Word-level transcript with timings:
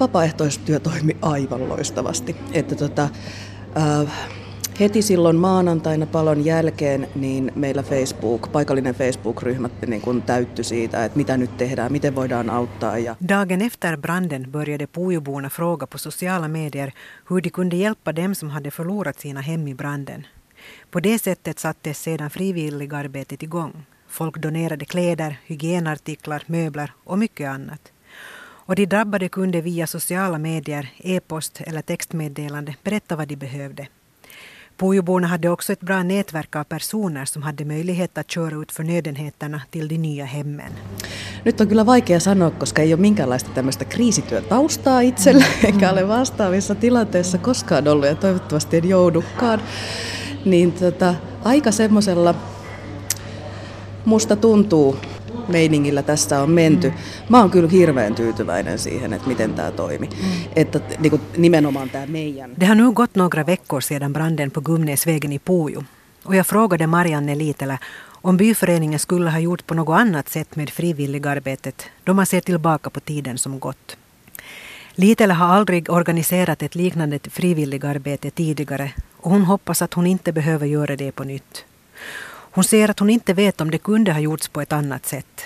vapaaehtoistyö 0.00 0.80
toimi 0.80 1.16
aivan 1.22 1.68
loistavasti. 1.68 2.36
Että 2.52 2.74
tota, 2.74 3.08
äh, 3.76 4.12
heti 4.80 5.02
silloin 5.02 5.36
maanantaina 5.36 6.06
palon 6.06 6.44
jälkeen 6.44 7.08
niin 7.14 7.52
meillä 7.54 7.82
Facebook, 7.82 8.52
paikallinen 8.52 8.94
Facebook-ryhmä 8.94 9.68
niin 9.86 10.00
kun 10.00 10.22
täyttyi 10.22 10.64
siitä, 10.64 11.04
että 11.04 11.16
mitä 11.18 11.36
nyt 11.36 11.56
tehdään, 11.56 11.92
miten 11.92 12.14
voidaan 12.14 12.50
auttaa. 12.50 12.98
Ja... 12.98 13.16
Dagen 13.28 13.62
efter 13.62 13.96
branden 13.98 14.46
började 14.50 14.86
Pujoborna 14.86 15.48
fråga 15.48 15.86
på 15.86 15.98
sociala 15.98 16.48
medier 16.48 16.90
hur 17.30 17.42
de 17.42 17.50
kunde 17.50 17.76
hjälpa 17.76 18.16
dem 18.16 18.34
som 18.34 18.50
hade 18.50 18.70
förlorat 18.70 19.18
sina 19.18 19.40
hem 19.40 19.66
i 19.66 19.74
branden. 19.74 20.26
På 20.90 21.02
det 21.02 21.18
sättet 21.18 21.58
sattes 21.58 22.04
sedan 22.04 22.30
frivilligarbetet 22.30 23.42
igång. 23.42 23.72
Folk 24.08 24.42
donerade 24.42 24.84
kläder, 24.84 25.36
hygienartiklar, 25.46 26.42
möbler 26.46 26.92
och 27.04 27.18
mycket 27.18 27.48
annat. 27.48 27.92
Och 28.70 28.76
de 28.76 28.86
drabbade 28.86 29.28
kunde 29.28 29.60
via 29.60 29.86
sociala 29.86 30.38
medier, 30.38 30.86
e-post 30.98 31.60
eller 31.66 31.82
textmeddelande 31.82 32.74
berätta 32.84 33.16
vad 33.16 33.28
de 33.28 33.36
behövde. 33.36 33.86
Pujoborna 34.76 35.26
hade 35.26 35.48
också 35.48 35.72
ett 35.72 35.80
bra 35.80 36.02
nätverk 36.02 36.56
av 36.56 36.64
personer 36.64 37.24
som 37.24 37.42
hade 37.42 37.64
möjlighet 37.64 38.18
att 38.18 38.30
köra 38.30 38.62
ut 38.62 38.72
förnödenheterna 38.72 39.62
till 39.70 39.88
de 39.88 39.98
nya 39.98 40.24
hemmen. 40.24 40.72
Nyt 41.44 41.60
on 41.60 41.68
kyllä 41.68 41.86
vaikea 41.86 42.20
sanoa, 42.20 42.50
koska 42.50 42.82
ei 42.82 42.94
ole 42.94 43.00
minkäänlaista 43.00 43.50
tämmöistä 43.54 43.84
kriisityötaustaa 43.84 45.00
itsellä, 45.00 45.44
mm. 45.44 45.66
eikä 45.66 45.90
ole 45.90 46.08
vastaavissa 46.08 46.74
tilanteissa 46.74 47.38
koskaan 47.38 47.88
ollut 47.88 48.06
ja 48.06 48.14
toivottavasti 48.14 48.76
en 48.76 48.88
joudukaan. 48.88 49.60
Niin 50.44 50.72
tota, 50.72 51.14
aika 51.44 51.70
semmoisella 51.70 52.34
musta 54.04 54.36
tuntuu 54.36 54.96
meiningillä 55.48 56.02
tästä 56.02 56.42
on 56.42 56.50
menty. 56.50 56.88
Mm. 56.88 56.96
Mä 57.28 57.40
oon 57.40 57.50
kyllä 57.50 57.68
hirveän 57.68 58.14
tyytyväinen 58.14 58.78
siihen, 58.78 59.12
että 59.12 59.28
miten 59.28 59.54
tämä 59.54 59.70
toimi. 59.70 60.06
Mm. 60.06 60.30
Että 60.56 60.80
niin 60.98 61.10
kuin, 61.10 61.22
nimenomaan 61.36 61.90
tämä 61.90 62.06
meidän. 62.06 62.50
Det 62.60 62.66
har 62.66 62.76
nu 62.76 62.92
gått 62.92 63.14
några 63.16 63.46
veckor 63.46 63.82
sedan 63.82 64.12
branden 64.12 64.50
på 64.50 64.60
Gumnäsvägen 64.60 65.32
i 65.32 65.38
Pujo. 65.38 65.82
Och 66.24 66.34
jag 66.34 66.46
frågade 66.46 66.86
Marianne 66.86 67.34
Litela 67.34 67.78
om 68.22 68.36
byföreningen 68.36 68.98
skulle 68.98 69.30
ha 69.30 69.38
gjort 69.38 69.66
på 69.66 69.74
något 69.74 70.00
annat 70.00 70.28
sätt 70.28 70.56
med 70.56 70.70
frivilligarbetet 70.70 71.84
då 72.04 72.14
man 72.14 72.26
ser 72.26 72.40
tillbaka 72.40 72.90
på 72.90 73.00
tiden 73.00 73.38
som 73.38 73.58
gått. 73.58 73.96
Litela 74.94 75.34
har 75.34 75.46
aldrig 75.46 75.90
organiserat 75.90 76.62
ett 76.62 76.74
liknande 76.74 77.18
frivilligarbete 77.30 78.30
tidigare 78.30 78.92
och 79.16 79.30
hon 79.30 79.42
hoppas 79.42 79.82
att 79.82 79.94
hon 79.94 80.06
inte 80.06 80.32
behöver 80.32 80.66
göra 80.66 80.96
det 80.96 81.12
på 81.12 81.24
nytt. 81.24 81.64
Hon 82.52 82.64
säger 82.64 82.90
att 82.90 83.00
hon 83.00 83.10
inte 83.10 83.34
vet 83.34 83.60
om 83.60 83.70
det 83.70 83.78
kunde 83.78 84.12
ha 84.12 84.20
gjorts 84.20 84.48
på 84.48 84.60
ett 84.60 84.72
annat 84.72 85.06
sätt. 85.06 85.42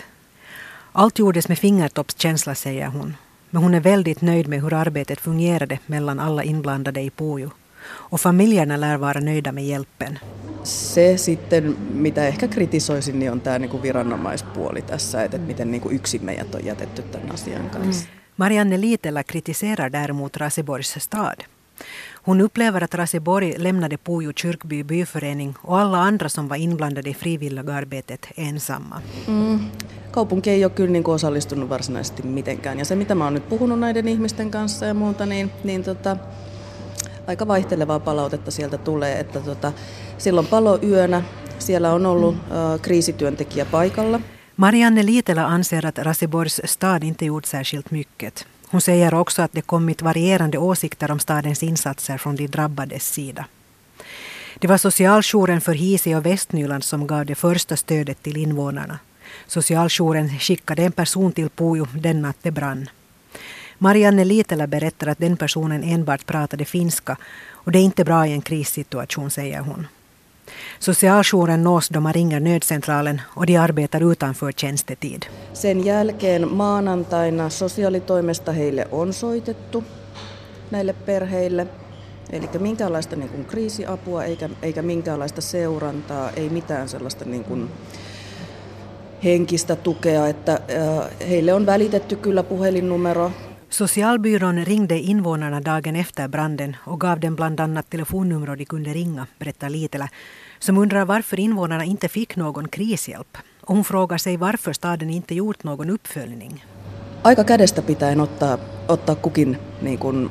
Allt 0.92 1.18
gjordes 1.18 1.48
med 1.48 1.58
fingertoppskänsla, 1.58 2.54
säger 2.54 2.86
hon. 2.86 3.16
Men 3.50 3.62
hon 3.62 3.74
är 3.74 3.80
väldigt 3.80 4.22
nöjd 4.22 4.48
med 4.48 4.62
hur 4.62 4.72
arbetet 4.72 5.20
fungerade 5.20 5.78
mellan 5.86 6.20
alla 6.20 6.42
inblandade 6.42 7.00
i 7.00 7.10
Pujo. 7.10 7.50
Och 7.86 8.20
familjerna 8.20 8.76
lär 8.76 8.96
vara 8.96 9.20
nöjda 9.20 9.52
med 9.52 9.64
hjälpen. 9.64 10.18
Se 10.62 11.18
sitten, 11.18 11.76
mitä 11.94 12.26
ehkä 12.26 12.48
kritisoisin, 12.48 13.18
niin 13.18 13.32
on 13.32 13.40
tämä 13.40 13.58
niinku 13.58 13.82
viranomaispuoli 13.82 14.82
tässä, 14.82 15.24
että 15.24 15.38
miten 15.38 15.70
niinku 15.70 15.90
yksin 15.90 16.24
meidät 16.24 16.54
on 16.54 16.64
jätetty 16.64 17.02
tämän 17.02 17.30
asian 17.30 17.70
kanssa. 17.70 18.06
Mm. 18.06 18.20
Marianne 18.36 18.80
Liitela 18.80 19.24
kritiserar 19.24 19.92
däremot 19.92 20.36
Raseborgs 20.36 20.94
stad. 20.98 21.40
Hon 22.26 22.40
upplever 22.40 22.84
att 22.84 22.94
Raseborg 22.94 23.54
lämnade 23.58 23.96
Pujo 23.96 24.32
kyrkby 24.32 24.84
byförening 24.84 25.54
och 25.62 25.80
alla 25.80 25.98
andra 25.98 26.28
som 26.28 26.48
var 26.48 26.56
inblandade 26.56 27.10
i 27.10 27.14
frivilligarbetet 27.14 28.26
ensamma. 28.36 29.02
Mm. 29.28 29.58
Kaupunki 30.10 30.50
ei 30.50 30.64
ole 30.64 30.72
kyllä 30.72 30.90
niin 30.90 31.04
kuin 31.04 31.14
osallistunut 31.14 31.68
varsinaisesti 31.68 32.22
mitenkään. 32.22 32.78
Ja 32.78 32.84
se, 32.84 32.96
mitä 32.96 33.14
mä 33.14 33.24
oon 33.24 33.34
nyt 33.34 33.48
puhunut 33.48 33.80
näiden 33.80 34.08
ihmisten 34.08 34.50
kanssa 34.50 34.86
ja 34.86 34.94
muuta, 34.94 35.26
niin, 35.26 35.50
niin 35.64 35.84
tota, 35.84 36.16
aika 37.26 37.48
vaihtelevaa 37.48 38.00
palautetta 38.00 38.50
sieltä 38.50 38.78
tulee. 38.78 39.20
Että 39.20 39.40
tota, 39.40 39.72
silloin 40.18 40.48
yönä, 40.82 41.22
siellä 41.58 41.92
on 41.92 42.06
ollut 42.06 42.34
mm. 42.34 42.40
uh, 42.40 42.80
kriisityöntekijä 42.80 43.64
paikalla. 43.64 44.20
Marianne 44.56 45.06
Liitela 45.06 45.46
anser 45.46 45.86
att 45.86 45.98
Raseborgs 45.98 46.60
stad 46.64 47.02
inte 47.02 47.24
gjort 47.24 47.44
särskilt 47.44 47.90
mycket. 47.90 48.46
Hon 48.74 48.80
säger 48.80 49.14
också 49.14 49.42
att 49.42 49.52
det 49.52 49.60
kommit 49.60 50.02
varierande 50.02 50.58
åsikter 50.58 51.10
om 51.10 51.18
stadens 51.18 51.62
insatser 51.62 52.18
från 52.18 52.36
de 52.36 52.46
drabbades 52.46 53.08
sida. 53.08 53.46
Det 54.58 54.68
var 54.68 54.78
socialjouren 54.78 55.60
för 55.60 55.74
Hisi 55.74 56.14
och 56.14 56.26
Västnyland 56.26 56.84
som 56.84 57.06
gav 57.06 57.26
det 57.26 57.34
första 57.34 57.76
stödet 57.76 58.22
till 58.22 58.36
invånarna. 58.36 58.98
Socialjouren 59.46 60.38
skickade 60.38 60.82
en 60.82 60.92
person 60.92 61.32
till 61.32 61.48
Pujo 61.48 61.86
den 61.94 62.22
natt 62.22 62.36
det 62.42 62.50
brann. 62.50 62.88
Marianne 63.78 64.24
Litela 64.24 64.66
berättar 64.66 65.06
att 65.06 65.18
den 65.18 65.36
personen 65.36 65.82
enbart 65.84 66.26
pratade 66.26 66.64
finska 66.64 67.16
och 67.50 67.72
det 67.72 67.78
är 67.78 67.82
inte 67.82 68.04
bra 68.04 68.26
i 68.26 68.32
en 68.32 68.42
krissituation, 68.42 69.30
säger 69.30 69.60
hon. 69.60 69.86
Socialjouren 70.78 71.64
nås 71.64 71.88
då 71.88 72.00
man 72.00 72.12
ringer 72.12 72.40
nödcentralen 72.40 73.20
och 73.36 73.46
de 73.46 73.56
arbetar 73.56 74.12
utanför 74.12 74.52
tjänstetid. 74.52 75.26
Sen 75.52 75.84
jälkeen 75.84 76.52
maanantaina 76.52 77.50
sosiaalitoimesta 77.50 78.52
heille 78.52 78.86
on 78.92 79.12
soitettu 79.12 79.84
näille 80.70 80.92
perheille. 80.92 81.66
Eli 82.30 82.48
minkäänlaista 82.58 83.16
niin 83.16 83.28
kuin 83.28 83.44
kriisiapua 83.44 84.24
eikä, 84.24 84.48
eikä 84.62 84.82
minkäänlaista 84.82 85.40
seurantaa, 85.40 86.30
ei 86.30 86.48
mitään 86.48 86.88
sellaista 86.88 87.24
niin 87.24 87.44
kuin 87.44 87.70
henkistä 89.24 89.76
tukea. 89.76 90.28
Että, 90.28 90.52
äh, 90.52 91.28
heille 91.28 91.54
on 91.54 91.66
välitetty 91.66 92.16
kyllä 92.16 92.42
puhelinnumero. 92.42 93.30
Socialbyrån 93.74 94.64
ringde 94.64 94.98
invånarna 94.98 95.60
dagen 95.60 95.96
efter 95.96 96.28
branden 96.28 96.76
och 96.86 97.00
gav 97.00 97.20
dem 97.20 97.34
bland 97.34 97.60
annat 97.60 97.90
telefonnummer 97.90 98.56
de 98.56 98.64
kunde 98.64 98.92
ringa, 98.92 99.26
berättar 99.38 99.70
Litela 99.70 100.08
som 100.58 100.78
undrar 100.78 101.04
varför 101.04 101.40
invånarna 101.40 101.84
inte 101.84 102.08
fick 102.08 102.36
någon 102.36 102.68
krishjälp. 102.68 103.38
Och 103.60 103.74
hon 103.74 103.84
frågar 103.84 104.18
sig 104.18 104.36
varför 104.36 104.72
staden 104.72 105.10
inte 105.10 105.34
gjort 105.34 105.64
någon 105.64 105.90
uppföljning. 105.90 106.64
Aika 107.22 107.44
kädestä 107.44 107.82
pitäen 107.82 108.20
ottaa, 108.20 108.58
ottaa 108.88 109.14
kukin 109.14 109.58
niin 109.82 109.98
kuin 109.98 110.30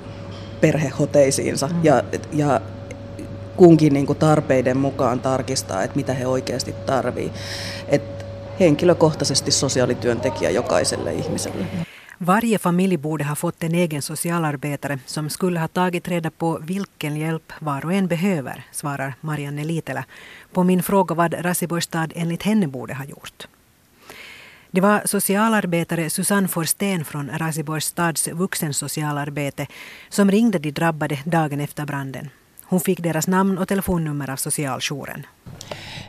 perhehoteisiinsa 0.62 1.68
mm. 1.68 1.80
ja, 1.84 2.04
ja 2.34 2.62
kunkin 3.56 3.94
niin 3.94 4.06
kuin 4.06 4.20
tarpeiden 4.20 4.78
mukaan 4.78 5.20
tarkistaa, 5.20 5.84
että 5.84 5.96
mitä 5.96 6.14
he 6.14 6.28
oikeasti 6.28 6.74
tarvii. 6.86 7.32
Et 7.88 8.26
henkilökohtaisesti 8.60 9.52
sosiaalityöntekijä 9.52 10.50
jokaiselle 10.50 11.14
ihmiselle. 11.14 11.66
Varje 12.26 12.58
familj 12.58 12.98
borde 12.98 13.24
ha 13.24 13.36
fått 13.36 13.64
en 13.64 13.76
egen 13.76 14.02
socialarbetare 14.02 15.00
som 15.06 15.30
skulle 15.30 15.60
ha 15.60 15.68
tagit 15.68 16.08
reda 16.08 16.32
på 16.32 16.60
vilken 16.62 17.18
hjälp 17.18 17.54
var 17.60 17.86
och 17.86 17.94
en 17.94 18.08
behöver, 18.08 18.64
svarar 18.72 19.14
Marianne 19.22 19.64
Litela 19.64 20.06
på 20.54 20.64
min 20.64 20.84
fråga 20.84 21.16
vad 21.16 21.46
Raseborgstad 21.46 22.08
enligt 22.16 22.44
henne 22.44 22.68
borde 22.68 22.94
ha 22.94 23.06
gjort. 23.06 23.48
Det 24.72 24.82
var 24.82 25.02
socialarbetare 25.06 26.10
Susanne 26.10 26.48
Forsten 26.48 27.06
från 27.06 27.30
Raseborgs 27.38 27.86
stads 27.86 28.28
vuxensocialarbete 28.28 29.68
som 30.10 30.32
ringde 30.32 30.60
de 30.60 30.72
drabbade 30.72 31.20
dagen 31.26 31.60
efter 31.60 31.86
branden. 31.86 32.30
Hon 32.64 32.80
fick 32.80 33.04
deras 33.04 33.28
namn 33.28 33.58
och 33.58 33.68
telefonnummer 33.68 34.30
av 34.30 34.36
socialjouren. 34.36 35.26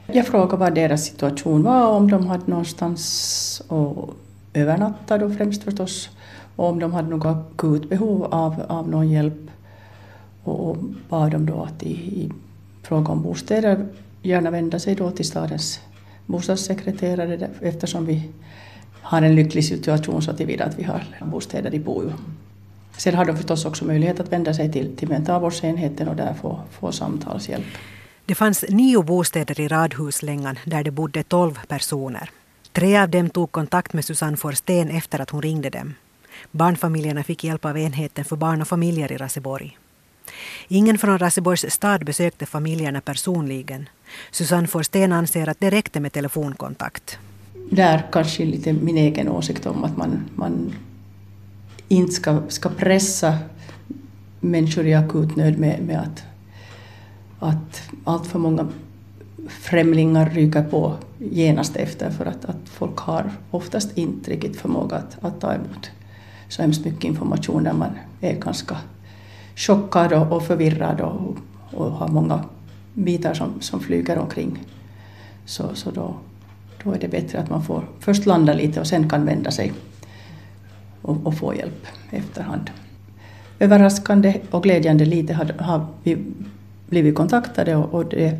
Jag 0.07 0.27
frågade 0.27 0.57
vad 0.57 0.75
deras 0.75 1.05
situation 1.05 1.63
var, 1.63 1.87
om 1.87 2.11
de 2.11 2.27
hade 2.27 2.47
någonstans 2.47 3.63
att 3.69 4.24
övernatta 4.55 5.19
då 5.19 5.31
främst 5.31 5.63
förstås 5.63 6.11
och 6.57 6.69
om 6.69 6.79
de 6.79 6.93
hade 6.93 7.09
något 7.09 7.27
akut 7.27 7.89
behov 7.89 8.25
av, 8.25 8.63
av 8.69 8.89
någon 8.89 9.11
hjälp 9.11 9.51
och, 10.43 10.71
och 10.71 10.77
bad 11.09 11.31
dem 11.31 11.47
då 11.47 11.63
att 11.63 11.83
i, 11.83 11.91
i 11.93 12.33
fråga 12.83 13.13
om 13.13 13.23
bostäder 13.23 13.87
gärna 14.23 14.51
vända 14.51 14.79
sig 14.79 14.95
då 14.95 15.11
till 15.11 15.25
stadens 15.25 15.81
bostadssekreterare 16.27 17.49
eftersom 17.61 18.07
vi 18.07 18.29
har 19.03 19.23
en 19.23 19.35
lycklig 19.35 19.65
situation 19.65 20.23
så 20.23 20.33
tillvida 20.33 20.65
att 20.65 20.79
vi 20.79 20.83
har 20.83 21.05
bostäder 21.25 21.75
i 21.75 21.81
Bojo. 21.81 22.13
Sen 22.97 23.15
har 23.15 23.25
de 23.25 23.37
förstås 23.37 23.65
också 23.65 23.85
möjlighet 23.85 24.21
att 24.21 24.33
vända 24.33 24.55
sig 24.55 24.73
till, 24.73 24.97
till 24.97 25.09
mentalvårdsenheten 25.09 26.09
och 26.09 26.17
där 26.17 26.35
få, 26.35 26.61
få 26.71 26.93
samtalshjälp. 26.93 27.67
Det 28.27 28.35
fanns 28.35 28.65
nio 28.69 29.03
bostäder 29.03 29.61
i 29.61 29.69
radhuslängan 29.69 30.59
där 30.65 30.85
det 30.85 30.91
bodde 30.91 31.23
tolv 31.23 31.59
personer. 31.69 32.31
Tre 32.75 32.97
av 33.03 33.09
dem 33.09 33.31
tog 33.31 33.53
kontakt 33.53 33.93
med 33.93 34.05
Susanne 34.05 34.37
Forsten 34.37 34.91
efter 34.91 35.21
att 35.21 35.31
hon 35.31 35.43
ringde 35.43 35.71
dem. 35.71 35.95
Barnfamiljerna 36.51 37.23
fick 37.23 37.45
hjälp 37.45 37.65
av 37.65 37.79
enheten 37.79 38.25
för 38.25 38.37
barn 38.37 38.61
och 38.61 38.69
familjer 38.69 39.13
i 39.13 39.17
Raseborg. 39.17 39.79
Ingen 40.69 40.99
från 40.99 41.19
Raseborgs 41.19 41.71
stad 41.71 42.05
besökte 42.05 42.47
familjerna 42.47 43.01
personligen. 43.01 43.89
Susanne 44.31 44.67
Forsten 44.67 45.13
anser 45.13 45.49
att 45.49 45.61
det 45.61 45.71
räckte 45.71 46.01
med 46.01 46.13
telefonkontakt. 46.13 47.19
Där 47.71 48.09
kanske 48.13 48.45
lite 48.45 48.73
min 48.73 48.97
egen 48.97 49.29
åsikt 49.29 49.67
om 49.67 49.85
att 49.85 49.97
man, 49.97 50.31
man 50.35 50.75
inte 51.89 52.13
ska, 52.13 52.43
ska 52.49 52.69
pressa 52.69 53.39
människor 54.41 54.87
i 54.87 54.95
akut 54.95 55.37
nöd 55.37 55.59
med, 55.59 55.83
med 55.83 56.01
att, 56.01 56.23
att 57.39 57.83
allt 58.05 58.27
för 58.27 58.39
många 58.39 58.69
främlingar 59.49 60.31
ryker 60.31 60.63
på 60.63 60.95
genast 61.19 61.77
efter 61.77 62.11
för 62.11 62.27
att, 62.27 62.45
att 62.45 62.57
folk 62.65 62.99
har 62.99 63.31
oftast 63.51 63.99
inte 63.99 64.31
riktigt 64.31 64.57
förmåga 64.57 64.97
att, 64.97 65.25
att 65.25 65.41
ta 65.41 65.55
emot 65.55 65.91
så 66.49 66.63
hemskt 66.63 66.85
mycket 66.85 67.05
information 67.05 67.63
när 67.63 67.73
man 67.73 67.91
är 68.21 68.35
ganska 68.35 68.77
chockad 69.57 70.13
och, 70.13 70.33
och 70.33 70.43
förvirrad 70.43 71.01
och, 71.01 71.37
och 71.79 71.91
har 71.91 72.09
många 72.09 72.45
bitar 72.95 73.35
som, 73.35 73.61
som 73.61 73.81
flyger 73.81 74.19
omkring. 74.19 74.65
Så, 75.45 75.75
så 75.75 75.91
då, 75.91 76.15
då 76.85 76.93
är 76.93 76.99
det 76.99 77.09
bättre 77.09 77.39
att 77.39 77.51
man 77.51 77.65
får 77.65 77.85
först 78.01 78.27
landa 78.27 78.55
lite 78.55 78.81
och 78.81 78.87
sen 78.87 79.09
kan 79.09 79.25
vända 79.27 79.51
sig 79.51 79.73
och, 81.03 81.27
och 81.27 81.39
få 81.39 81.55
hjälp 81.55 81.87
efterhand. 82.11 82.71
Överraskande 83.59 84.41
och 84.51 84.63
glädjande 84.63 85.05
lite 85.05 85.35
har, 85.35 85.53
har 85.59 85.87
vi 86.03 86.19
blivit 86.87 87.15
kontaktade 87.15 87.77
och, 87.77 87.95
och 87.95 88.05
det 88.05 88.39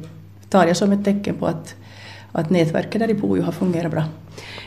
tar 0.55 0.67
jag 0.67 0.77
som 0.77 0.93
ett 0.93 1.05
tecken 1.05 1.35
på 1.35 1.47
att, 1.47 1.75
att 2.33 2.51
nätverket 2.51 3.01
där 3.01 3.11
i 3.11 3.15
Pujo 3.15 3.43
har 3.43 3.53
fungerat 3.53 3.91
bra. 3.91 4.05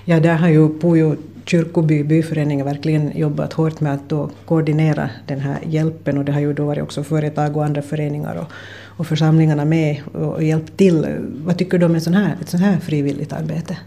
Ja, 0.06 0.20
där 0.20 0.36
har 0.36 0.50
ju 0.50 0.80
Pujo 0.80 1.16
kyrkoby, 1.46 2.04
byföreningen 2.04 2.66
verkligen 2.66 3.18
jobbat 3.18 3.54
hårt 3.54 3.80
med 3.80 3.94
att 3.94 4.10
då 4.10 4.30
koordinera 4.46 5.10
den 5.28 5.40
här 5.40 5.60
hjälpen 5.66 6.18
och 6.18 6.26
det 6.26 6.32
har 6.32 6.40
ju 6.40 6.54
då 6.54 6.66
varit 6.66 6.84
också 6.84 7.04
företag 7.04 7.58
och 7.58 7.66
andra 7.66 7.82
föreningar 7.82 8.36
och, 8.36 8.52
och 8.98 9.08
församlingarna 9.08 9.66
med 9.66 10.02
och, 10.14 10.34
och 10.34 10.44
hjälpt 10.44 10.78
till. 10.78 11.08
Vad 11.46 11.58
tycker 11.58 11.78
du 11.78 11.86
om 11.86 11.96
en 11.96 12.02
sån 12.02 12.14
här, 12.14 12.36
ett 12.42 12.50
sånt 12.50 12.64
här 12.64 12.78
frivilligt 12.80 13.34
arbete? 13.34 13.78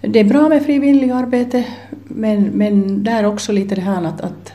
Det 0.00 0.20
är 0.20 0.24
bra 0.24 0.48
med 0.48 0.62
frivilligt 0.62 1.12
arbete 1.12 1.64
men, 2.04 2.42
men 2.44 3.04
där 3.04 3.24
också 3.24 3.52
lite 3.52 3.74
det 3.74 3.80
här 3.80 4.04
att, 4.04 4.20
att 4.20 4.52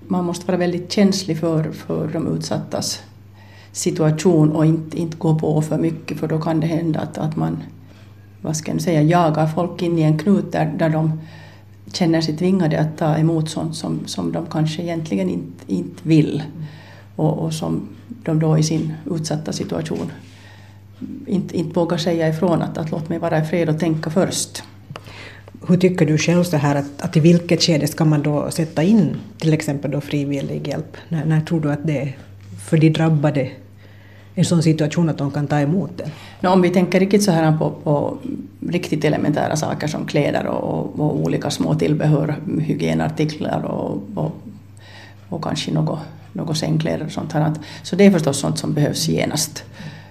man 0.00 0.24
måste 0.24 0.46
vara 0.46 0.56
väldigt 0.56 0.92
känslig 0.92 1.40
för, 1.40 1.64
för 1.72 2.08
de 2.12 2.36
utsattas 2.36 3.02
situation 3.76 4.52
och 4.52 4.66
inte, 4.66 4.98
inte 4.98 5.16
gå 5.16 5.38
på 5.38 5.62
för 5.62 5.78
mycket 5.78 6.18
för 6.20 6.28
då 6.28 6.40
kan 6.40 6.60
det 6.60 6.66
hända 6.66 7.00
att, 7.00 7.18
att 7.18 7.36
man 7.36 7.62
vad 8.42 8.56
ska 8.56 8.72
jag 8.72 8.80
säga, 8.80 9.02
jagar 9.02 9.46
folk 9.46 9.82
in 9.82 9.98
i 9.98 10.02
en 10.02 10.18
knut 10.18 10.52
där, 10.52 10.74
där 10.78 10.88
de 10.88 11.20
känner 11.92 12.20
sig 12.20 12.36
tvingade 12.36 12.80
att 12.80 12.98
ta 12.98 13.16
emot 13.16 13.50
sånt 13.50 13.76
som, 13.76 14.00
som 14.06 14.32
de 14.32 14.46
kanske 14.46 14.82
egentligen 14.82 15.30
inte, 15.30 15.64
inte 15.66 16.00
vill 16.02 16.42
och, 17.16 17.38
och 17.38 17.52
som 17.52 17.88
de 18.24 18.38
då 18.38 18.58
i 18.58 18.62
sin 18.62 18.92
utsatta 19.10 19.52
situation 19.52 20.10
inte, 21.26 21.56
inte 21.58 21.80
vågar 21.80 21.96
säga 21.96 22.28
ifrån 22.28 22.62
att, 22.62 22.78
att 22.78 22.90
låt 22.90 23.08
mig 23.08 23.18
vara 23.18 23.38
i 23.38 23.44
fred 23.44 23.68
och 23.68 23.80
tänka 23.80 24.10
först. 24.10 24.62
Hur 25.68 25.76
tycker 25.76 26.06
du 26.06 26.18
själv 26.18 26.44
så 26.44 26.56
här 26.56 26.74
att, 26.74 27.02
att 27.02 27.16
i 27.16 27.20
vilket 27.20 27.62
skede 27.62 27.86
ska 27.86 28.04
man 28.04 28.22
då 28.22 28.50
sätta 28.50 28.82
in 28.82 29.16
till 29.38 29.52
exempel 29.52 29.90
då 29.90 30.00
frivillig 30.00 30.68
hjälp? 30.68 30.96
När, 31.08 31.24
när 31.24 31.40
tror 31.40 31.60
du 31.60 31.72
att 31.72 31.86
det 31.86 31.98
är 31.98 32.16
för 32.68 32.76
de 32.76 32.90
drabbade 32.90 33.50
en 34.38 34.44
sån 34.44 34.62
situation 34.62 35.08
att 35.08 35.18
de 35.18 35.30
kan 35.30 35.46
ta 35.46 35.60
emot 35.60 35.90
den? 35.96 36.10
No, 36.40 36.48
om 36.48 36.62
vi 36.62 36.70
tänker 36.70 37.00
riktigt 37.00 37.22
så 37.22 37.30
här 37.30 37.58
på, 37.58 37.70
på 37.70 38.18
riktigt 38.68 39.04
elementära 39.04 39.56
saker 39.56 39.86
som 39.86 40.06
kläder 40.06 40.46
och, 40.46 41.00
och 41.00 41.16
olika 41.16 41.50
små 41.50 41.74
tillbehör, 41.74 42.36
hygienartiklar 42.60 43.62
och, 43.62 44.02
och, 44.14 44.32
och 45.28 45.44
kanske 45.44 45.72
något, 45.72 45.98
något 46.32 46.58
sängkläder 46.58 47.04
och 47.06 47.12
sånt 47.12 47.32
här. 47.32 47.52
Så 47.82 47.96
det 47.96 48.06
är 48.06 48.10
förstås 48.10 48.38
sånt 48.38 48.58
som 48.58 48.72
behövs 48.72 49.08
genast. 49.08 49.64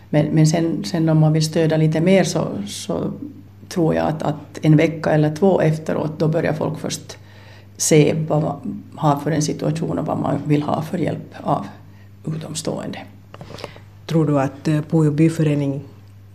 Men, 0.10 0.25
men 0.25 0.48
sen, 0.48 0.83
sen 0.83 1.10
om 1.10 1.19
man 1.19 1.33
vill 1.33 1.45
stödja 1.45 1.78
lite 1.78 2.01
mer 2.01 2.24
så, 2.24 2.48
så 2.68 3.12
tror 3.69 3.95
jag 3.95 4.07
att, 4.07 4.24
att 4.24 4.60
en 4.62 4.78
vecka 4.78 5.10
eller 5.10 5.36
två 5.36 5.62
efteråt 5.62 6.19
då 6.19 6.28
börjar 6.28 6.54
folk 6.54 6.80
först 6.80 7.18
se 7.78 8.16
vad 8.28 8.44
man 8.44 8.83
har 8.95 9.19
för 9.19 9.31
en 9.31 9.42
situation 9.42 10.00
och 10.00 10.06
vad 10.06 10.19
man 10.19 10.42
vill 10.45 10.63
ha 10.63 10.81
för 10.81 10.98
hjälp 10.98 11.36
av 11.44 11.66
utomstående. 12.28 13.00
Tror 14.06 14.25
du 14.25 14.40
att 14.40 14.68
eh, 14.68 14.81
Pujo 14.81 15.12
byförening 15.12 15.84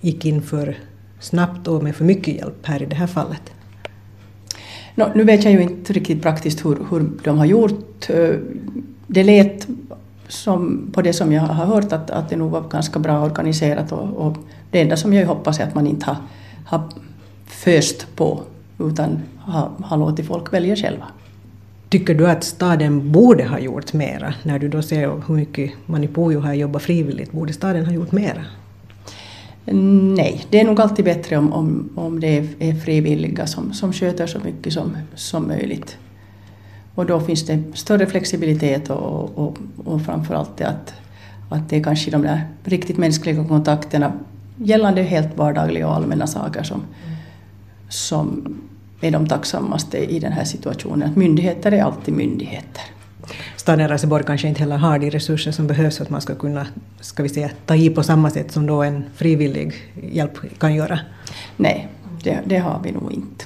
gick 0.00 0.24
in 0.24 0.42
för 0.42 0.78
snabbt 1.20 1.68
och 1.68 1.82
med 1.82 1.96
för 1.96 2.04
mycket 2.04 2.34
hjälp 2.34 2.66
här 2.66 2.82
i 2.82 2.86
det 2.86 2.96
här 2.96 3.06
fallet? 3.06 3.42
No, 4.94 5.04
nu 5.14 5.24
vet 5.24 5.44
jag 5.44 5.52
ju 5.52 5.62
inte 5.62 5.92
riktigt 5.92 6.22
praktiskt 6.22 6.64
hur, 6.64 6.78
hur 6.90 7.10
de 7.24 7.38
har 7.38 7.46
gjort. 7.46 8.10
Eh, 8.10 8.34
det 9.06 9.24
lät 9.24 9.68
som, 10.28 10.90
på 10.92 11.02
det 11.02 11.12
som 11.12 11.32
jag 11.32 11.42
har 11.42 11.64
hört 11.64 11.92
att, 11.92 12.10
att 12.10 12.28
det 12.28 12.36
nog 12.36 12.50
var 12.50 12.68
ganska 12.68 12.98
bra 12.98 13.20
organiserat 13.20 13.92
och, 13.92 14.26
och 14.26 14.36
det 14.70 14.80
enda 14.80 14.96
som 14.96 15.12
jag 15.12 15.26
hoppas 15.26 15.60
är 15.60 15.64
att 15.64 15.74
man 15.74 15.86
inte 15.86 16.06
har, 16.06 16.16
har 16.66 16.88
föst 17.46 18.06
på 18.16 18.42
utan 18.78 19.22
har, 19.38 19.70
har 19.82 19.96
låtit 19.96 20.26
folk 20.26 20.52
välja 20.52 20.76
själva. 20.76 21.06
Tycker 21.90 22.14
du 22.14 22.26
att 22.26 22.44
staden 22.44 23.12
borde 23.12 23.44
ha 23.44 23.58
gjort 23.58 23.92
mera? 23.92 24.34
När 24.42 24.58
du 24.58 24.68
då 24.68 24.82
ser 24.82 25.22
hur 25.26 25.34
mycket 25.34 25.70
man 25.86 26.04
i 26.04 26.08
Pujo 26.08 26.40
har 26.40 26.54
jobbat 26.54 26.82
frivilligt, 26.82 27.32
borde 27.32 27.52
staden 27.52 27.86
ha 27.86 27.92
gjort 27.92 28.12
mera? 28.12 28.44
Nej, 30.14 30.44
det 30.50 30.60
är 30.60 30.64
nog 30.64 30.80
alltid 30.80 31.04
bättre 31.04 31.36
om, 31.36 31.52
om, 31.52 31.88
om 31.94 32.20
det 32.20 32.46
är 32.58 32.74
frivilliga 32.74 33.46
som, 33.46 33.72
som 33.72 33.92
sköter 33.92 34.26
så 34.26 34.38
mycket 34.38 34.72
som, 34.72 34.96
som 35.14 35.46
möjligt. 35.46 35.96
Och 36.94 37.06
då 37.06 37.20
finns 37.20 37.46
det 37.46 37.62
större 37.74 38.06
flexibilitet 38.06 38.90
och, 38.90 39.38
och, 39.38 39.58
och 39.84 40.02
framförallt 40.02 40.56
det 40.56 40.64
att, 40.64 40.94
att 41.48 41.68
det 41.68 41.76
är 41.76 41.82
kanske 41.82 42.10
de 42.10 42.22
där 42.22 42.44
riktigt 42.64 42.98
mänskliga 42.98 43.44
kontakterna 43.44 44.12
gällande 44.56 45.02
helt 45.02 45.36
vardagliga 45.36 45.88
och 45.88 45.94
allmänna 45.94 46.26
saker 46.26 46.62
som, 46.62 46.82
som 47.88 48.56
är 49.00 49.10
de 49.10 49.26
tacksammaste 49.26 49.98
i 49.98 50.18
den 50.18 50.32
här 50.32 50.44
situationen. 50.44 51.10
Att 51.10 51.16
myndigheter 51.16 51.72
är 51.72 51.82
alltid 51.82 52.14
myndigheter. 52.14 52.82
Staden 53.56 53.88
Raseborg 53.88 54.24
kanske 54.24 54.48
inte 54.48 54.60
heller 54.60 54.76
har 54.76 54.98
de 54.98 55.10
resurser 55.10 55.52
som 55.52 55.66
behövs 55.66 55.96
för 55.96 56.04
att 56.04 56.10
man 56.10 56.20
ska 56.20 56.34
kunna 56.34 56.66
ska 57.00 57.22
vi 57.22 57.28
säga, 57.28 57.50
ta 57.66 57.74
i 57.74 57.90
på 57.90 58.02
samma 58.02 58.30
sätt 58.30 58.52
som 58.52 58.66
då 58.66 58.82
en 58.82 59.04
frivillig 59.14 59.74
hjälp 60.12 60.58
kan 60.58 60.74
göra? 60.74 61.00
Nej, 61.56 61.88
det, 62.22 62.40
det 62.46 62.58
har 62.58 62.80
vi 62.84 62.92
nog 62.92 63.12
inte. 63.12 63.44